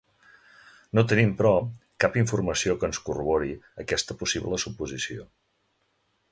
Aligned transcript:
No 0.99 1.03
tenim 1.11 1.33
però, 1.41 1.51
cap 2.05 2.17
informació 2.23 2.77
que 2.83 2.89
ens 2.93 3.01
corrobori 3.11 3.53
aquesta 3.87 4.19
possible 4.25 4.63
suposició. 4.67 5.31